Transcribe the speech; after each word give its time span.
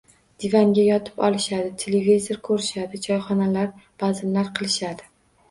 -Divanga 0.43 0.85
yotib 0.85 1.21
olishadi, 1.27 1.69
televizor 1.83 2.41
ko'rishadi, 2.49 3.01
choyxonalarda 3.09 3.85
bazmlar 4.07 4.53
qilishadi... 4.59 5.09